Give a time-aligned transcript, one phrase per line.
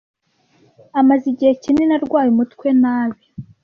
[0.99, 3.23] Amaze igihe kinini arwaye umutwe nabi.